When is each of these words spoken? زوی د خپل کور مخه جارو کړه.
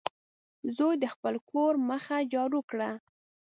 زوی 0.77 0.95
د 0.99 1.05
خپل 1.13 1.35
کور 1.49 1.73
مخه 1.89 2.17
جارو 2.33 2.59
کړه. 2.69 2.89